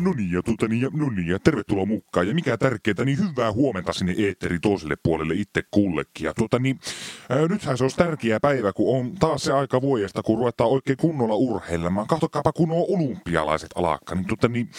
[0.00, 2.28] No niin, ja, tuota, niin, ja, no niin, ja tervetuloa mukaan.
[2.28, 6.24] Ja mikä tärkeintä, niin hyvää huomenta sinne eetteri toiselle puolelle itse kullekin.
[6.24, 6.80] Ja tuota, niin,
[7.28, 10.96] ää, nythän se olisi tärkeä päivä, kun on taas se aika vuodesta, kun ruvetaan oikein
[10.96, 12.06] kunnolla urheilemaan.
[12.06, 14.14] Kahtokaapa, kun on olympialaiset alakka.
[14.14, 14.70] Niin, tuota, niin,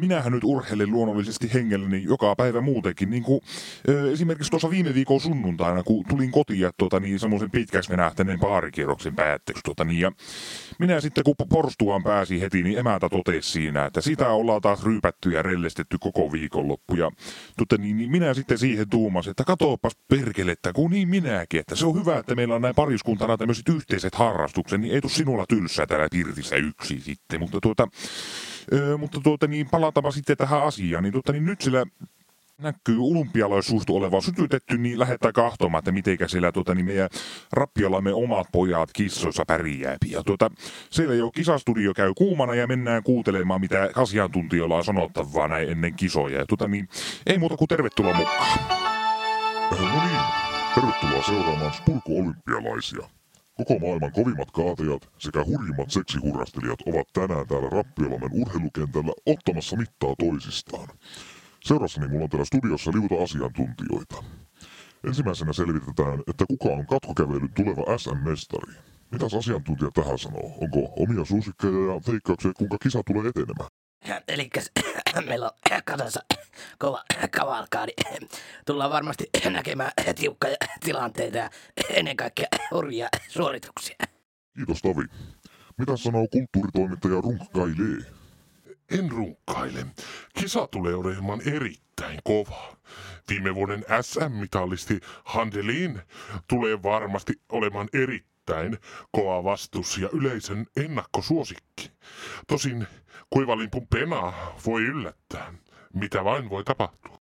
[0.00, 3.10] minähän nyt urheilen luonnollisesti hengellä niin joka päivä muutenkin.
[3.10, 3.40] Niin kuin,
[4.12, 9.16] esimerkiksi tuossa viime viikon sunnuntaina, kun tulin kotiin ja tuota, niin, semmoisen pitkäksi venähtäneen baarikierroksen
[9.16, 9.62] päätteeksi.
[9.64, 10.12] Tuota, niin, ja
[10.78, 15.30] minä sitten, kun porstuaan pääsi heti, niin emäntä totesi siinä, että sitä ollaan taas ryypätty
[15.30, 16.94] ja rellestetty koko viikonloppu.
[16.94, 17.10] Ja
[17.56, 21.86] tuota, niin, niin minä sitten siihen tuumasin, että katoopas perkelettä, kun niin minäkin, että se
[21.86, 25.86] on hyvä, että meillä on näin pariskuntana tämmöiset yhteiset harrastukset, niin ei tuu sinulla tylsää
[25.86, 27.40] täällä pirtissä yksi sitten.
[27.40, 27.88] Mutta tuota,
[28.72, 31.86] ö, mutta tuota, niin palataanpa sitten tähän asiaan, niin, tuota, niin nyt sillä
[32.58, 37.08] näkyy olympialaisuustu olevan sytytetty, niin lähdetään kahtomaan, että mitenkä siellä tuota, niin meidän
[37.52, 39.96] Rappiolamme omat pojat kissoissa pärjää.
[40.06, 40.50] Ja tuota,
[40.90, 46.38] siellä jo kisastudio käy kuumana ja mennään kuuntelemaan, mitä asiantuntijoilla on sanottavaa näin ennen kisoja.
[46.38, 46.88] Ja tuota, niin,
[47.26, 48.58] ei muuta kuin tervetuloa mukaan.
[49.70, 50.20] No niin,
[50.74, 53.17] tervetuloa seuraamaan Spurko-olympialaisia.
[53.58, 60.88] Koko maailman kovimmat kaatajat sekä hurjimmat seksihurrastelijat ovat tänään täällä Rappiolamen urheilukentällä ottamassa mittaa toisistaan.
[61.64, 64.24] Seurassani mulla on täällä studiossa liuta asiantuntijoita.
[65.06, 68.74] Ensimmäisenä selvitetään, että kuka on katkokävelyn tuleva SM-mestari.
[69.10, 70.58] Mitäs asiantuntija tähän sanoo?
[70.60, 73.70] Onko omia suosikkeja ja veikkauksia, kuinka kisa tulee etenemään?
[74.28, 74.50] Eli
[75.28, 76.20] meillä on kasassa
[76.78, 77.92] kova kavalkaadi.
[78.66, 81.50] Tullaan varmasti näkemään tiukkoja tilanteita ja
[81.90, 83.96] ennen kaikkea hurjia suorituksia.
[84.56, 85.02] Kiitos Tavi.
[85.78, 88.04] Mitä sanoo kulttuuritoimittaja Runk Kaile?
[88.90, 89.86] En runkkaile.
[90.38, 92.76] Kisa tulee olemaan erittäin kova.
[93.28, 96.00] Viime vuoden SM-mitalisti Handelin
[96.48, 98.37] tulee varmasti olemaan erittäin
[99.12, 101.90] kova vastus ja yleisön ennakkosuosikki.
[102.46, 102.86] Tosin
[103.30, 104.32] kuivalimpun pena
[104.66, 105.54] voi yllättää.
[105.94, 107.18] Mitä vain voi tapahtua.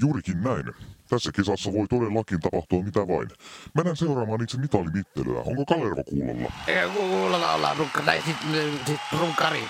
[0.00, 0.64] Juurikin näin.
[1.08, 3.28] Tässä kisassa voi todellakin tapahtua mitä vain.
[3.74, 5.40] Mennään seuraamaan itse mitalimittelyä.
[5.40, 6.52] Onko Kalervo kuulolla?
[6.96, 8.36] Kuulolla ollaan runkka, tai sit,
[8.86, 9.62] sit runkari.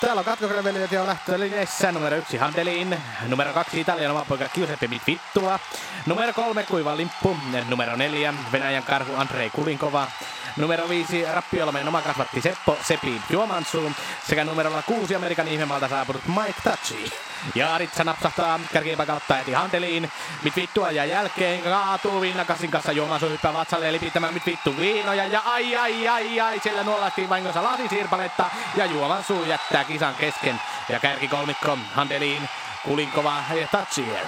[0.00, 1.92] Täällä on katkokravelijat ja lähtölinjeissä.
[1.92, 2.98] Numero yksi Handelin.
[3.28, 5.58] Numero kaksi Italian oma poika Giuseppe Mitvittua.
[6.06, 7.36] Numero kolme Kuiva Limppu.
[7.68, 10.06] Numero neljä Venäjän karhu Andrei Kulinkova.
[10.56, 13.92] Numero viisi Rappiolmen oma kasvatti Seppo Sepi Juomansu.
[14.28, 17.12] Sekä numerolla kuusi Amerikan ihmemaalta saapunut Mike Tachi.
[17.54, 20.12] Ja Aritsa napsahtaa kärkipaikalta heti Handeliin.
[20.42, 25.26] Mitvittua ja jälkeen kaatuu Viinakasin kanssa Juomansu hyppää vatsalle eli pitämään Mitvittu viinoja.
[25.26, 28.44] Ja ai ai ai ai siellä nuolattiin vahingossa lasisirpaletta.
[28.76, 30.60] Ja Juomansu jättää kisan kesken.
[30.88, 32.48] Ja kärkikolmikko Handeliin
[32.84, 34.26] Kulinkova ja Tatsiel.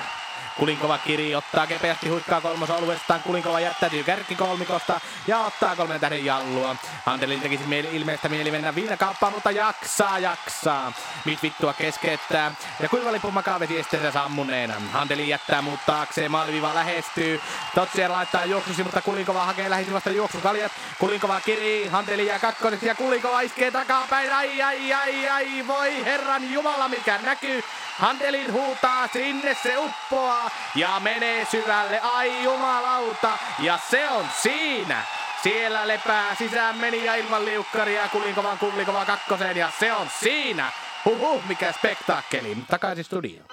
[0.58, 3.20] Kulinkova kiri ottaa kepeästi huikkaa kolmosoluestaan.
[3.20, 6.76] Kulinkova jättäytyy kärkikolmikosta ja ottaa kolmen tähden jallua.
[7.04, 10.92] Handelin tekisi mieli, ilmeistä mieli mennä viinakauppaan, mutta jaksaa, jaksaa.
[11.24, 12.52] Mit vittua keskeyttää.
[12.80, 14.74] Ja kuivalipun makaa vesi esteensä sammuneena.
[14.92, 17.40] Handelin jättää muut taakseen, maaliviva lähestyy.
[17.74, 20.72] Totsier laittaa juoksusi, mutta Kulinkova hakee lähisivasta juoksukaljat.
[20.98, 24.32] Kulinkova kiri, Handelin jää kakkoseksi ja Kulinkova iskee takapäin.
[24.32, 27.64] Ai, ai, ai, ai, voi herran jumala, mikä näkyy.
[27.98, 35.02] Handelin huutaa, sinne se uppoaa ja menee syvälle, ai jumalauta, ja se on siinä.
[35.42, 40.72] Siellä lepää, sisään meni ja ilman liukkaria, kulinkovan kullikova kakkoseen ja se on siinä.
[41.04, 42.56] Huhhuh, mikä spektaakkeli.
[42.68, 43.46] Takaisin studioon.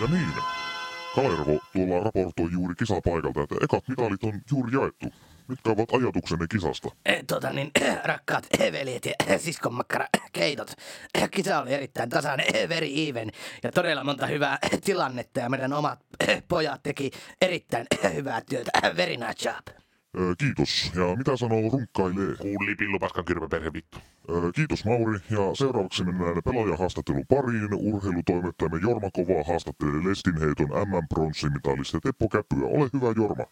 [0.00, 0.34] Ja niin,
[1.14, 5.06] Kalervo tuolla raportoi juuri kisapaikalta, että ekat mitalit on juuri jaettu.
[5.48, 6.88] Mitkä ovat ajatuksenne kisasta?
[7.06, 7.70] Eh, Tota niin,
[8.04, 10.72] rakkaat veljet ja siskonmakkara keitot.
[11.30, 13.30] Kisa oli erittäin tasainen, very even
[13.62, 15.98] ja todella monta hyvää tilannetta ja meidän omat
[16.48, 17.10] pojat teki
[17.42, 18.70] erittäin hyvää työtä.
[18.96, 19.81] Very nice job.
[20.18, 20.92] Öö, kiitos.
[20.94, 22.36] Ja mitä sanoo runkkailee?
[22.36, 23.98] Kulli pillu paskan kyrpä perhe vittu.
[24.30, 25.18] Öö, kiitos Mauri.
[25.30, 27.74] Ja seuraavaksi mennään pelaajahaastattelun pariin.
[27.74, 32.66] Urheilutoimittajamme Jorma Kovaa haastattelee Lestinheiton MM-pronssimitalisti Teppo Käpyä.
[32.66, 33.44] Ole hyvä Jorma.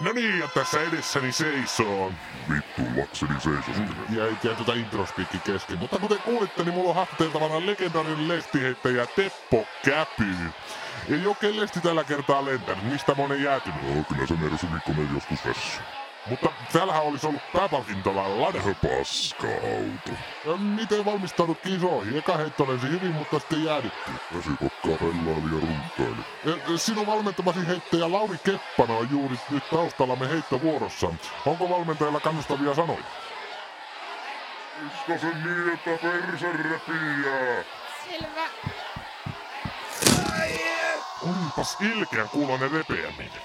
[0.00, 2.12] No niin, ja tässä edessäni seisoo.
[2.50, 4.06] Vittu lakseni seisoskelee.
[4.16, 9.66] Jäi jäi tuota introspiikki kesken, mutta kuten kuulitte, niin mulla on haastateltavana legendaarinen lestiheittäjä Teppo
[9.84, 10.34] Käpy.
[11.10, 13.82] Ei oikein lesti tällä kertaa lentänyt, mistä monen jäätynyt.
[13.82, 15.80] No, kyllä se Mersu Mikkonen joskus vessu.
[16.30, 18.58] Mutta täällähän olisi ollut pääpalkintona lada.
[18.58, 20.12] Paska-auto.
[20.46, 22.18] Ja Miten valmistaudut kisoihin?
[22.18, 24.10] Eka heitto lensi hyvin, mutta sitten jäädytty.
[24.36, 26.24] Vesikokkaa pellaili ja runttaili.
[26.44, 31.06] Ja Sinun valmentamasi heittäjä Lauri Keppana on juuri nyt taustallamme heittovuorossa.
[31.46, 33.04] Onko valmentajalla kannustavia sanoja?
[34.86, 37.64] Isko sen niin, että perse repiää.
[38.10, 38.48] Selvä.
[41.22, 43.42] Olipas ilkeän kuulonen repeäminen.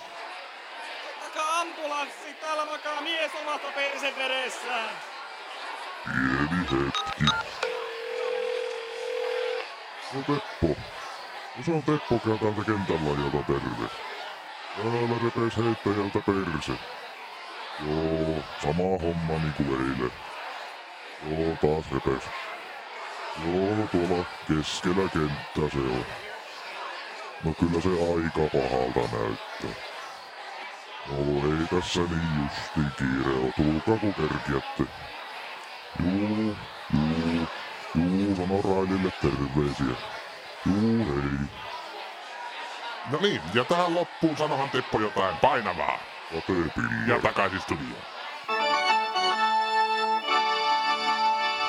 [1.23, 4.89] Takaa ambulanssi, täällä makaa mies omasta perseveressään.
[6.05, 7.23] Pieni hetki.
[10.13, 10.67] No Teppo.
[11.57, 13.89] No se on Teppo täältä kentällä jota terve.
[14.75, 16.73] Täällä repes heittäjältä perse.
[17.87, 20.11] Joo, sama homma niinku eilen.
[21.29, 22.23] Joo, taas repes.
[23.45, 26.26] Joo, tuolla keskellä kenttä se on.
[27.43, 29.83] No kyllä se aika pahalta näyttää.
[31.07, 31.17] No
[31.59, 34.83] ei tässä niin justi kiire oo, tulkaa kun kerkiätte.
[36.03, 36.57] Juu,
[36.93, 37.47] juu,
[37.95, 39.95] juu, sano Railille terveisiä.
[40.65, 41.47] Juu, hei.
[43.11, 45.99] No niin, ja tähän loppuun sanohan Teppo jotain painavaa.
[46.33, 47.07] Katepille.
[47.07, 48.03] Ja takaisin studioon.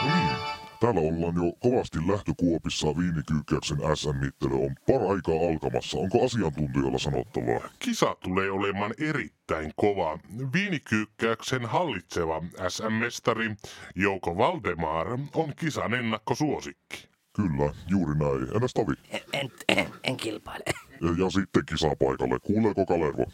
[0.03, 0.38] No niin,
[0.81, 5.99] täällä ollaan jo kovasti lähtökuopissa viinikyykkäyksen SM-mittely on paraikaa alkamassa.
[5.99, 7.71] Onko asiantuntijoilla sanottavaa?
[7.79, 10.19] Kisa tulee olemaan erittäin kova.
[10.53, 13.55] Viinikyykkäyksen hallitseva SM-mestari
[13.95, 17.09] Jouko Valdemar on kisan ennakkosuosikki.
[17.37, 18.55] Kyllä, juuri näin.
[18.55, 18.93] Entäs Tavi?
[19.33, 20.65] En, en, en kilpaile.
[21.01, 22.39] Ja, ja sitten kisapaikalle.
[22.43, 23.25] Kuuleeko Kalervo?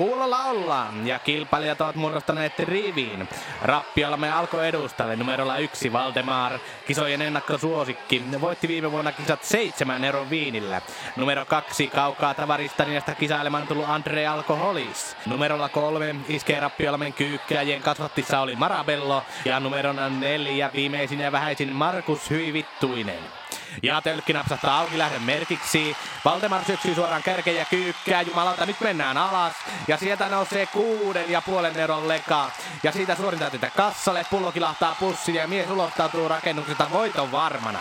[0.00, 3.28] Kuulolla ollaan ja kilpailijat ovat muodostaneet riviin.
[3.62, 6.52] Rappiolamme alkoi edustalle numerolla yksi Valdemar,
[6.86, 10.80] kisojen ennakkosuosikki, voitti viime vuonna kisat seitsemän euron viinillä.
[11.16, 15.16] Numero kaksi kaukaa tavaristaninasta kisailemaan tullut Andre Alkoholis.
[15.26, 22.30] Numerolla kolme iskee Rappiolamen kyykkääjien kasvattissa oli Marabello ja numerona neljä viimeisin ja vähäisin Markus
[22.30, 23.39] Hyi Vittuinen.
[23.82, 25.96] Ja tölkki napsahtaa auki lähden merkiksi.
[26.24, 28.22] Valdemar syksy suoraan kärkeen ja kyykkää.
[28.22, 29.52] Jumalauta, nyt mennään alas.
[29.88, 32.50] Ja sieltä nousee kuuden ja puolen euron leka.
[32.82, 34.26] Ja siitä suorintaa tätä kassalle.
[34.30, 37.80] Pullo kilahtaa pussiin ja mies ulottautuu rakennuksesta voiton varmana.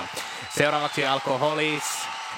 [0.50, 1.83] Seuraavaksi alkoholis.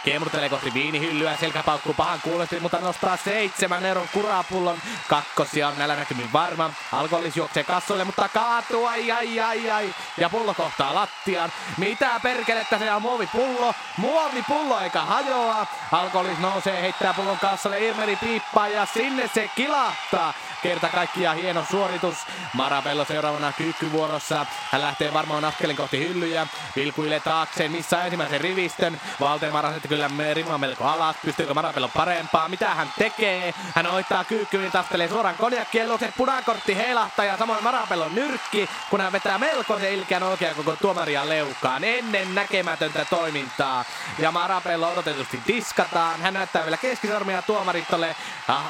[0.03, 4.77] Kiemurtelee kohti viinihyllyä, selkä paukkuu pahan kuulosti, mutta nostaa seitsemän euron kurapullon.
[5.07, 6.69] Kakkosia on näillä näkymin varma.
[6.91, 9.93] Alkoholis juoksee kassoille, mutta kaatuu, ai ai ai ai.
[10.17, 11.51] Ja pullo kohtaa lattian.
[11.77, 13.73] Mitä perkelettä se on muovipullo?
[13.97, 15.67] Muovipullo eikä hajoa.
[15.91, 20.33] Alkoholis nousee, heittää pullon kassalle, Irmeri piippaa ja sinne se kilahtaa.
[20.63, 22.17] Kerta kaikkiaan hieno suoritus.
[22.53, 24.45] Marabello seuraavana kyykkyvuorossa.
[24.71, 26.47] Hän lähtee varmaan askelin kohti hyllyjä.
[26.75, 29.01] Vilkuilee taakseen, missä ensimmäisen rivistön.
[29.19, 31.15] Valdemar asetti kyllä rima melko alas.
[31.25, 32.47] Pystyykö Marabello parempaa?
[32.47, 33.53] Mitä hän tekee?
[33.75, 36.13] Hän oittaa kyykkyyn, tastelee suoraan konjakkien luokse.
[36.17, 41.83] Punakortti heilahtaa ja samoin Marabellon nyrkki, kun hän vetää melkoisen ilkeän oikean koko tuomaria leukaan.
[41.83, 43.85] Ennen näkemätöntä toimintaa.
[44.19, 46.21] Ja Marabello odotetusti diskataan.
[46.21, 48.15] Hän näyttää vielä keskisormia tuomaristolle.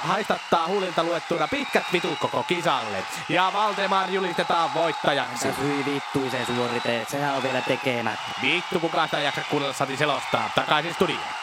[0.03, 2.97] Haistattaa huulilta luettuna pitkät vitut koko kisalle.
[3.29, 5.37] Ja Valdemar julistetaan voittajaksi.
[5.41, 8.31] Sä hyi vittuisen suoriteet, sehän on vielä tekemättä.
[8.41, 10.49] Vittu kukaan sitä jaksa kuunnella Sati selostaa.
[10.55, 11.41] Takaisin studioon.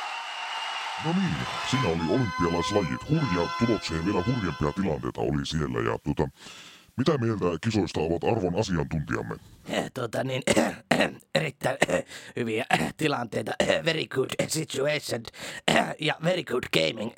[1.05, 3.11] No niin, siinä oli olympialaislajit.
[3.11, 5.91] Hurja tulokseen vielä hurjempia tilanteita oli siellä.
[5.91, 6.29] Ja tuota,
[6.97, 9.37] mitä mieltä kisoista ovat arvon asiantuntijamme?
[9.69, 10.43] Eh, Tota niin,
[11.35, 11.76] erittäin
[12.37, 12.65] hyviä
[12.97, 13.53] tilanteita,
[13.85, 15.23] very good situation
[16.00, 17.12] ja very good gaming,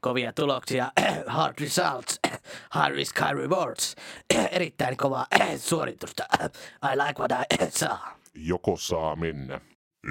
[0.00, 0.92] kovia tuloksia,
[1.26, 2.20] hard results,
[2.74, 3.94] high risk, high rewards,
[4.50, 5.26] erittäin kova
[5.56, 6.24] suoritusta,
[6.92, 7.98] I like what I saw.
[8.34, 9.60] Joko saa mennä.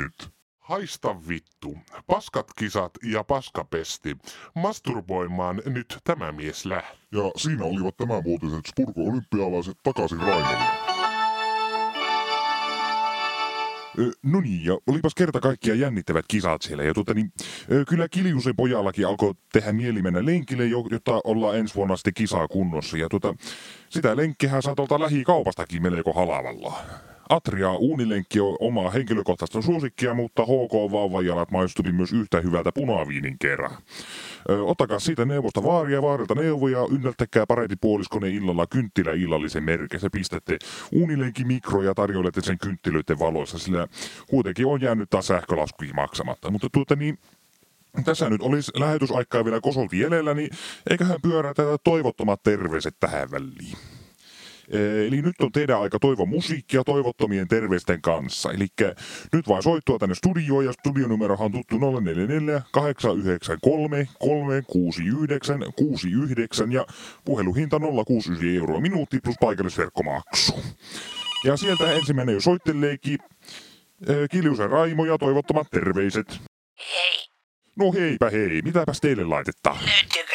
[0.05, 0.33] Et.
[0.63, 1.77] Haista vittu.
[2.07, 4.17] Paskat kisat ja paskapesti.
[4.55, 6.97] Masturboimaan nyt tämä mies lähtee.
[7.11, 10.57] Ja siinä olivat tämänvuotiset Spurko-olympialaiset takaisin Raimolle.
[14.23, 16.83] No niin, ja olipas kerta kaikkiaan jännittävät kisat siellä.
[16.83, 17.33] Ja tuota, niin,
[17.87, 22.47] kyllä Kiljusen pojallakin alkoi tehdä mieli mennä lenkille, jo- jotta ollaan ensi vuonna sitten kisaa
[22.47, 22.97] kunnossa.
[22.97, 23.35] Ja tuota,
[23.89, 26.73] sitä lenkkihän saa tuolta lähikaupastakin melko halavalla.
[27.29, 33.77] Atria uunilenkki on omaa henkilökohtaista suosikkia, mutta HK vauvajalat maistui myös yhtä hyvältä punaviinin kerran.
[34.49, 40.09] Ö, ottakaa siitä neuvosta vaaria vaarilta neuvoja, ynnältäkää parempi puoliskone illalla kynttilä illallisen merkeissä.
[40.09, 40.57] Pistätte
[40.91, 43.87] uunilenki mikro ja tarjoilette sen kynttilöiden valoissa, sillä
[44.27, 46.51] kuitenkin on jäänyt taas sähkölaskuja maksamatta.
[46.51, 47.17] Mutta tuota niin,
[48.05, 50.49] tässä nyt olisi lähetysaikaa vielä kosolti jäljellä, niin
[50.89, 53.77] eiköhän pyörätä toivottomat terveiset tähän väliin.
[55.07, 58.51] Eli nyt on teidän aika toivo musiikkia toivottomien terveisten kanssa.
[58.51, 58.67] Eli
[59.33, 66.85] nyt vaan soittua tänne studioon ja studionumerohan on tuttu 044 893 369 69 ja
[67.25, 70.59] puheluhinta 069 euroa minuutti plus paikallisverkkomaksu.
[71.45, 73.19] Ja sieltä ensimmäinen jo soitteleekin
[74.07, 76.39] ee, Kiljusen Raimo ja toivottomat terveiset.
[76.79, 77.23] Hei,
[77.75, 79.69] No heipä hei, mitäpäs teille laitetta?
[79.71, 80.32] löytyykö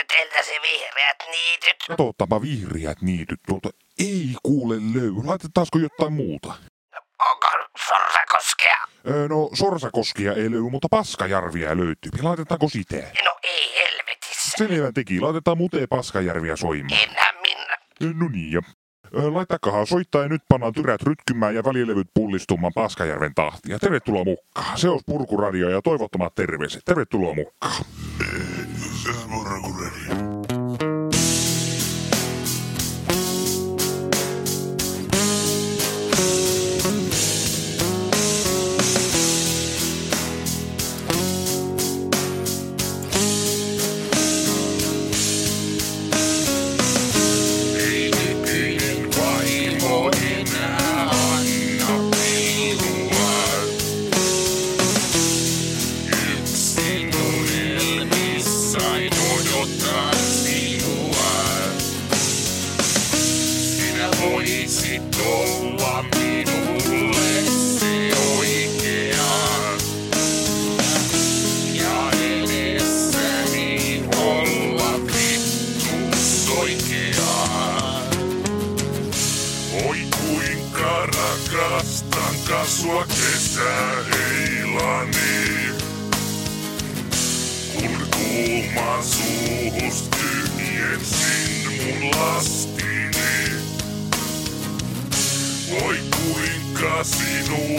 [1.89, 3.71] Katsotaanpa vihreät niityt tuolta.
[3.99, 5.13] Ei kuule löy.
[5.25, 6.49] Laitetaanko jotain muuta?
[6.49, 7.49] No, onko
[7.87, 8.77] Sorsakoskea?
[9.09, 12.11] Öö, no Sorsakoskia ei löydy, mutta Paskajärviä löytyy.
[12.23, 12.97] Laitetaanko sitä?
[12.97, 14.51] No ei helvetissä.
[14.59, 15.21] Selvä teki.
[15.21, 17.03] Laitetaan mutee Paskajärviä soimaan.
[17.03, 17.79] Enhän minä.
[18.21, 18.61] No niin, ja
[19.17, 23.79] öö, laittakahan soittaa ja nyt pannaan tyrät rytkymään ja välilevyt pullistumaan Paskajärven tahtia.
[23.79, 24.79] Tervetuloa mukaan.
[24.79, 26.83] Se on Purkuradio ja toivottomat terveiset.
[26.85, 27.85] Tervetuloa mukaan.
[29.31, 30.18] Voisit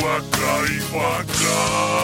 [0.09, 1.99] sinua kaipakaan.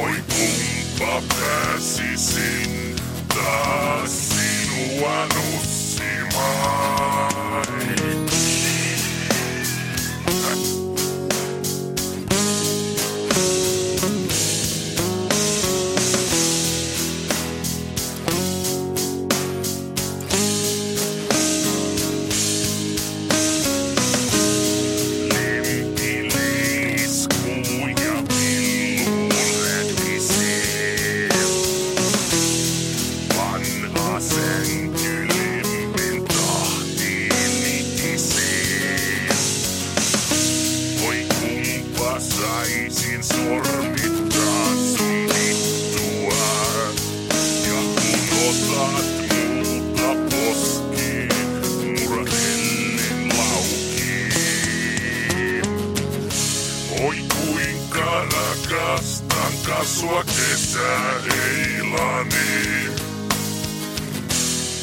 [0.00, 2.96] Oi kumpa pääsisin
[3.28, 5.75] taas sinua nussimaan.
[59.06, 62.90] Rakastan kasvua kesäheilani.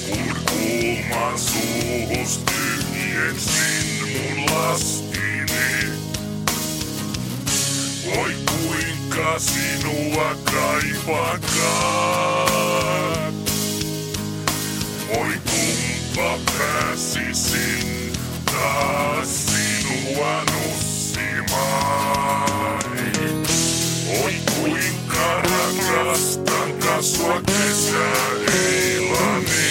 [0.10, 5.72] Kun kuuman suuhus tyhjensin mun lastini.
[8.18, 11.64] Oi kuinka sinua kaipakaan.
[15.20, 18.14] Oi kumpa pääsisin
[18.46, 22.04] taas sinua nussimaan.
[24.64, 27.42] Kuinka rakastan kasvua.
[29.12, 29.63] Kun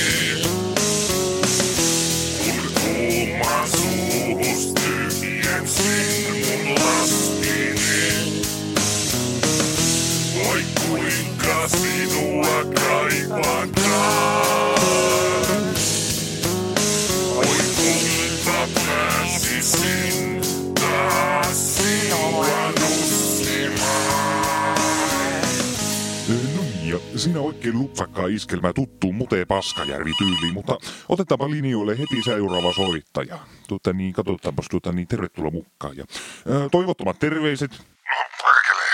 [28.33, 30.77] lupsakkaa iskelmää tuttuun mutee Paskajärvi tyyliin, mutta
[31.09, 33.39] otetaanpa linjoille heti seuraava soittaja.
[33.69, 35.97] Tuota niin, katsotaanpas tuota niin, tervetuloa mukaan.
[35.97, 36.05] Ja,
[36.51, 38.87] öö, toivottomat terveiset No perkele.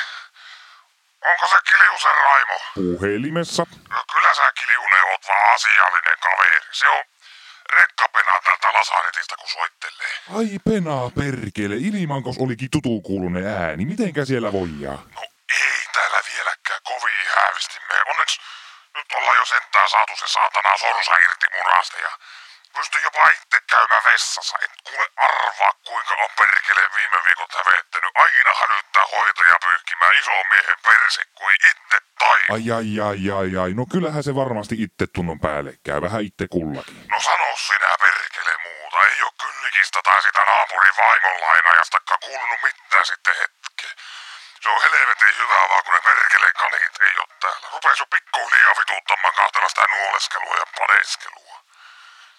[1.31, 2.57] Onko se Kiljusen Raimo?
[2.75, 3.67] puhelimessa.
[3.91, 6.61] No kyllä sä Kiljunen oot vaan asiallinen kaveri.
[6.73, 7.05] Se on
[7.79, 10.15] rekkapena täältä Lasaretista kun soittelee.
[10.37, 13.85] Ai penaa perkele, Ilimankos olikin tutuun kuulunen ääni.
[13.85, 15.03] Mitenkä siellä voijaa?
[15.15, 16.58] No ei täällä vieläkään
[19.19, 22.13] ollaan jo sentään saatu se saatana sorsa irti munasta ja
[22.75, 24.57] pystyn jopa itse käymään vessassa.
[24.65, 28.13] Et kuule arvaa kuinka on perkele viime viikot hävettänyt.
[28.25, 32.41] Aina hälyttää hoitaja pyyhkimään ison miehen perse, kuin itse tai.
[32.55, 36.45] Ai ai ai ai ai, no kyllähän se varmasti itse tunnon päälle käy, vähän itse
[36.55, 37.09] kullakin.
[37.13, 38.97] No sano sinä perkele muuta.
[39.09, 43.58] Ei oo kyllikistä tai sitä naapurin vaimon lainajastakaan kuulunut mitään sitten hetke.
[44.69, 47.69] Se on helvetin hyvä vaan kun ne perkeleen kanit ei oo täällä.
[47.73, 51.57] Rupes jo pikkuhiljaa vituuttamaan kahtella sitä nuoleskelua ja padeskelua.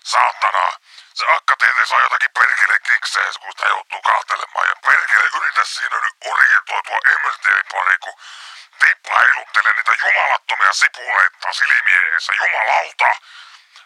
[0.03, 0.65] Saatana,
[1.13, 4.67] se akka tietenkin saa jotakin perkele kikseen, kun sitä joutuu kahtelemaan.
[4.69, 8.15] Ja perkele yritä siinä nyt orientoitua emertein pari, kun
[8.79, 12.33] tippa heiluttelee niitä jumalattomia sipuleita silmien edessä.
[12.41, 13.09] Jumalauta!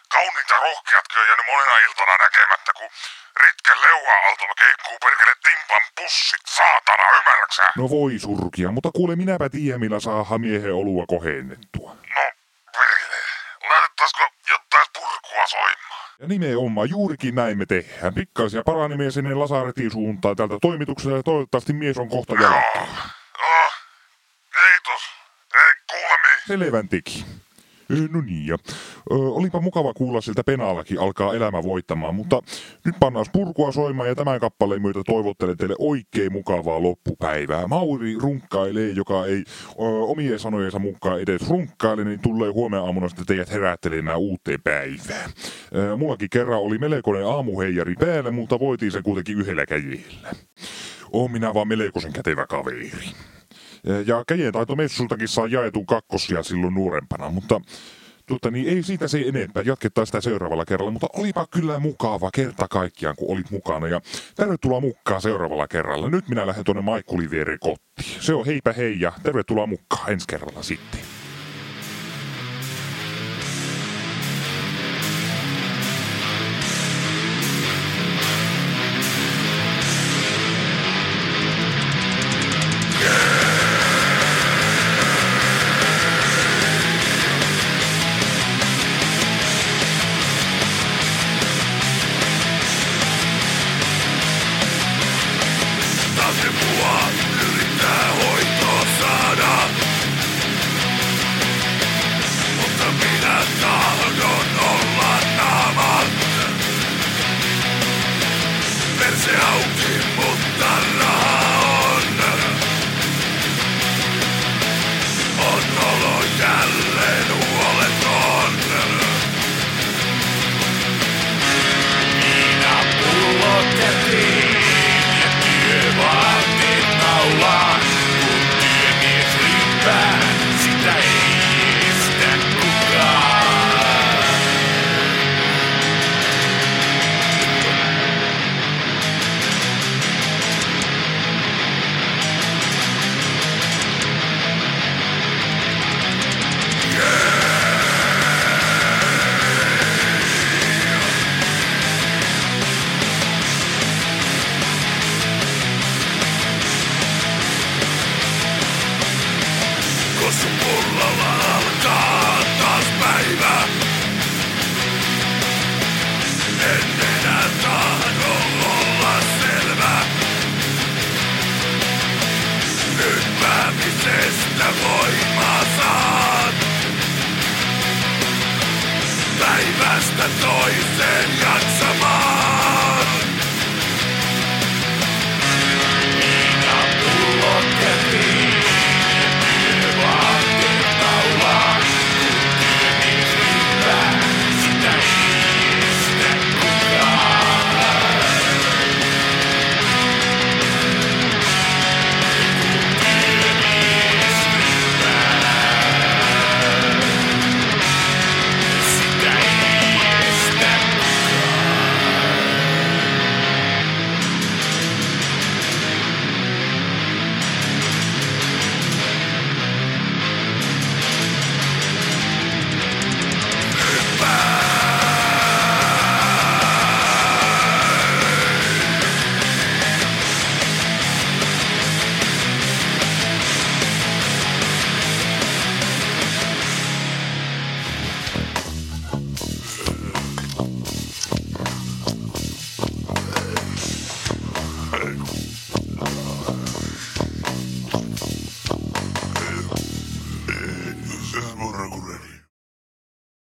[0.08, 2.90] Kauniit ja rohkeatkin on jäänyt monena iltana näkemättä, kun
[3.44, 7.62] Ritken leuaa alta keikkuu perkele timpan pussit, saatana, ymmärräksä?
[7.76, 11.90] No voi surkia, mutta kuule minäpä tiedä millä saadaan miehen olua kohennettua.
[11.90, 12.22] No,
[12.72, 13.20] perkele,
[13.70, 16.04] laitettaisiko jotain purkua soimaan?
[16.18, 18.14] Ja nimenomaan juurikin näin me tehdään.
[18.14, 22.86] Pikkaisia paranimia sinne Lasaretin suuntaan tältä toimituksesta ja toivottavasti mies on kohta jalkaa.
[23.38, 23.70] Joo,
[24.52, 25.02] kiitos.
[25.54, 26.40] Ei kuulemiin.
[26.46, 27.26] Selvän teki.
[27.90, 28.56] Ö, No niin, ja
[29.10, 32.40] ö, olipa mukava kuulla siltä Penaallakin alkaa elämä voittamaan, mutta
[32.84, 37.66] nyt pannaan purkua soimaan ja tämän kappaleen myötä toivottelen teille oikein mukavaa loppupäivää.
[37.66, 43.26] Mauri runkkailee, joka ei ö, omien sanojensa mukaan edes runkkaile, niin tulee huomenna aamuna sitten
[43.26, 45.30] teidät herättelemään uuteen päivään.
[45.96, 50.30] Mullakin kerran oli melkoinen aamuheijari päällä, mutta voitiin se kuitenkin yhdellä käjellä.
[51.12, 52.92] Oon minä vaan melkoisen kätevä kaveri.
[54.06, 57.60] Ja käjentaito messultakin saa jaetun kakkosia silloin nuorempana, mutta
[58.26, 59.62] tuota, niin ei siitä se enempää.
[59.66, 63.88] Jatketaan sitä seuraavalla kerralla, mutta olipa kyllä mukava kerta kaikkiaan, kun olit mukana.
[63.88, 64.00] Ja
[64.36, 66.08] tervetuloa mukaan seuraavalla kerralla.
[66.10, 68.20] Nyt minä lähden tuonne Maikkuli viereen kotiin.
[68.20, 71.00] Se on heipä hei ja tervetuloa mukaan ensi kerralla sitten.